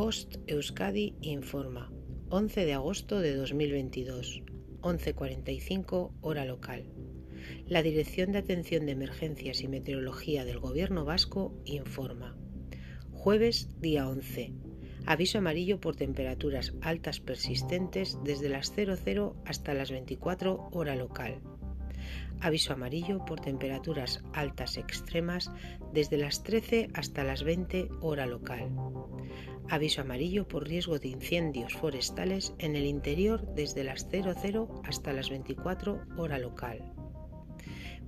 Bost 0.00 0.36
Euskadi 0.46 1.14
informa. 1.20 1.92
11 2.30 2.64
de 2.64 2.72
agosto 2.72 3.20
de 3.20 3.36
2022, 3.36 4.42
11.45 4.80 6.12
hora 6.22 6.46
local. 6.46 6.86
La 7.66 7.82
Dirección 7.82 8.32
de 8.32 8.38
Atención 8.38 8.86
de 8.86 8.92
Emergencias 8.92 9.60
y 9.60 9.68
Meteorología 9.68 10.46
del 10.46 10.58
Gobierno 10.58 11.04
Vasco 11.04 11.54
informa. 11.66 12.34
Jueves, 13.12 13.78
día 13.78 14.08
11. 14.08 14.54
Aviso 15.04 15.36
amarillo 15.36 15.80
por 15.80 15.96
temperaturas 15.96 16.72
altas 16.80 17.20
persistentes 17.20 18.16
desde 18.24 18.48
las 18.48 18.72
00 18.72 19.36
hasta 19.44 19.74
las 19.74 19.90
24 19.90 20.70
hora 20.72 20.96
local. 20.96 21.42
Aviso 22.40 22.72
amarillo 22.72 23.24
por 23.26 23.40
temperaturas 23.40 24.22
altas 24.32 24.78
extremas 24.78 25.50
desde 25.92 26.16
las 26.16 26.42
13 26.42 26.88
hasta 26.94 27.22
las 27.22 27.44
20 27.44 27.90
hora 28.00 28.26
local. 28.26 28.70
Aviso 29.68 30.00
amarillo 30.00 30.48
por 30.48 30.66
riesgo 30.66 30.98
de 30.98 31.08
incendios 31.08 31.74
forestales 31.74 32.54
en 32.58 32.76
el 32.76 32.86
interior 32.86 33.46
desde 33.54 33.84
las 33.84 34.08
00 34.08 34.82
hasta 34.84 35.12
las 35.12 35.28
24 35.28 36.00
hora 36.16 36.38
local. 36.38 36.92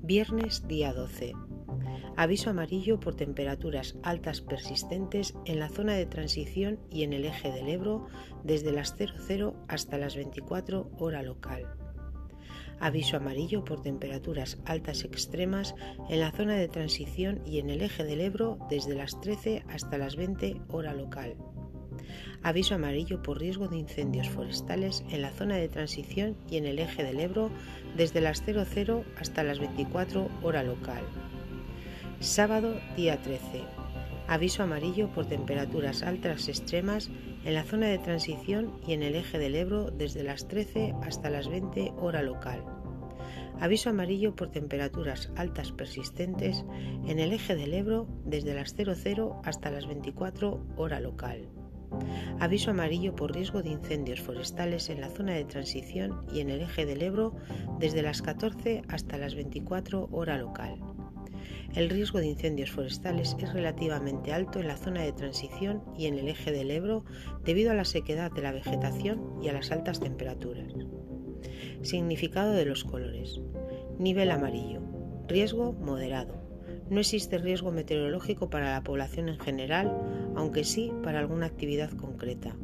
Viernes 0.03 0.67
día 0.67 0.95
12. 0.95 1.35
Aviso 2.17 2.51
amarillo 2.51 2.99
por 3.01 3.15
temperaturas 3.15 3.97
altas 4.03 4.41
persistentes 4.41 5.35
en 5.45 5.59
la 5.59 5.69
zona 5.69 5.93
de 5.93 6.07
transición 6.07 6.81
y 6.91 7.03
en 7.03 7.13
el 7.13 7.27
eje 7.27 7.53
del 7.53 7.69
Ebro 7.69 8.07
desde 8.45 8.73
las 8.73 8.97
00 8.97 9.55
hasta 9.69 9.99
las 9.99 10.17
24 10.17 10.91
hora 10.99 11.23
local 11.23 11.82
aviso 12.81 13.17
amarillo 13.17 13.65
por 13.65 13.83
temperaturas 13.83 14.59
altas 14.65 15.05
extremas 15.05 15.75
en 16.09 16.21
la 16.21 16.33
zona 16.33 16.55
de 16.55 16.69
transición 16.69 17.41
y 17.47 17.59
en 17.59 17.71
el 17.71 17.83
eje 17.83 18.05
del 18.05 18.21
Ebro 18.21 18.59
desde 18.69 18.95
las 18.95 19.21
13 19.21 19.65
hasta 19.69 19.99
las 19.99 20.17
20 20.17 20.61
hora 20.69 20.95
local. 20.95 21.37
Aviso 22.43 22.75
amarillo 22.75 23.23
por 23.23 23.39
riesgo 23.39 23.69
de 23.69 23.77
incendios 23.77 24.29
forestales 24.29 25.05
en 25.11 25.23
la 25.23 25.31
zona 25.31 25.57
de 25.57 25.69
transición 25.69 26.37
y 26.51 26.57
en 26.57 26.67
el 26.67 26.79
eje 26.79 27.05
del 27.05 27.21
Ebro 27.21 27.51
desde 27.97 28.21
las 28.21 28.43
00 28.45 29.05
hasta 29.21 29.45
las 29.45 29.59
24 29.59 30.29
hora 30.43 30.63
local. 30.63 31.03
Sábado 32.21 32.81
día 32.97 33.21
13. 33.21 33.82
Aviso 34.29 34.63
amarillo 34.63 35.09
por 35.13 35.27
temperaturas 35.27 36.03
altas 36.03 36.49
extremas 36.49 37.11
en 37.45 37.55
la 37.55 37.65
zona 37.65 37.87
de 37.87 37.99
transición 37.99 38.73
y 38.87 38.93
en 38.93 39.03
el 39.03 39.15
eje 39.15 39.39
del 39.39 39.55
Ebro 39.55 39.91
desde 39.91 40.23
las 40.23 40.49
13 40.49 40.95
hasta 41.03 41.31
las 41.31 41.49
20 41.49 41.93
hora 41.99 42.23
local. 42.23 42.65
Aviso 43.61 43.91
amarillo 43.91 44.35
por 44.35 44.51
temperaturas 44.51 45.31
altas 45.37 45.73
persistentes 45.73 46.65
en 47.07 47.19
el 47.19 47.33
eje 47.33 47.55
del 47.55 47.75
Ebro 47.75 48.09
desde 48.25 48.55
las 48.55 48.75
00 48.75 49.41
hasta 49.45 49.71
las 49.71 49.87
24 49.87 50.67
hora 50.77 51.01
local. 51.01 51.49
Aviso 52.41 52.71
amarillo 52.71 53.15
por 53.15 53.35
riesgo 53.35 53.63
de 53.63 53.71
incendios 53.71 54.21
forestales 54.21 54.89
en 54.89 55.01
la 55.01 55.11
zona 55.11 55.35
de 55.35 55.45
transición 55.45 56.25
y 56.33 56.41
en 56.41 56.51
el 56.51 56.63
eje 56.63 56.87
del 56.87 57.03
Ebro 57.03 57.35
desde 57.79 58.03
las 58.03 58.23
14 58.23 58.83
hasta 58.89 59.19
las 59.19 59.35
24 59.35 60.09
hora 60.11 60.39
local. 60.39 60.92
El 61.75 61.89
riesgo 61.89 62.19
de 62.19 62.27
incendios 62.27 62.71
forestales 62.71 63.35
es 63.39 63.53
relativamente 63.53 64.33
alto 64.33 64.61
en 64.61 64.69
la 64.69 64.77
zona 64.77 65.03
de 65.03 65.13
transición 65.13 65.83
y 65.97 66.07
en 66.07 66.19
el 66.19 66.29
eje 66.29 66.53
del 66.53 66.71
Ebro 66.71 67.05
debido 67.45 67.71
a 67.71 67.75
la 67.75 67.87
sequedad 67.87 68.31
de 68.31 68.43
la 68.43 68.53
vegetación 68.53 69.43
y 69.43 69.49
a 69.49 69.55
las 69.55 69.73
altas 69.73 69.99
temperaturas. 69.99 70.75
Significado 71.81 72.53
de 72.53 72.67
los 72.67 72.85
colores. 72.85 73.41
Nivel 73.99 74.31
amarillo. 74.31 74.83
Riesgo 75.29 75.73
moderado. 75.73 76.43
No 76.91 77.01
existe 77.01 77.39
riesgo 77.39 77.73
meteorológico 77.73 78.51
para 78.51 78.71
la 78.71 78.83
población 78.83 79.31
en 79.31 79.39
general, 79.39 79.97
aunque 80.37 80.65
sí 80.65 80.93
para 81.03 81.21
alguna 81.21 81.47
actividad 81.47 81.91
concreta. 81.91 82.55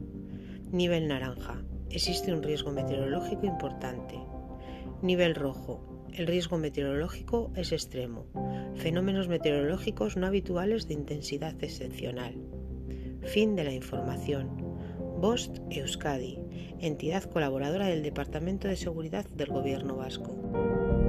Nivel 0.70 1.08
naranja. 1.08 1.62
Existe 1.88 2.34
un 2.34 2.42
riesgo 2.42 2.72
meteorológico 2.72 3.46
importante. 3.46 4.18
Nivel 5.00 5.34
rojo. 5.34 6.06
El 6.12 6.26
riesgo 6.26 6.58
meteorológico 6.58 7.52
es 7.54 7.72
extremo. 7.72 8.26
Fenómenos 8.78 9.26
meteorológicos 9.26 10.16
no 10.16 10.28
habituales 10.28 10.86
de 10.86 10.94
intensidad 10.94 11.54
excepcional. 11.64 12.34
Fin 13.24 13.56
de 13.56 13.64
la 13.64 13.72
información. 13.72 14.48
Bost 15.20 15.58
Euskadi, 15.68 16.38
entidad 16.78 17.24
colaboradora 17.24 17.88
del 17.88 18.04
Departamento 18.04 18.68
de 18.68 18.76
Seguridad 18.76 19.26
del 19.30 19.48
Gobierno 19.48 19.96
Vasco. 19.96 21.07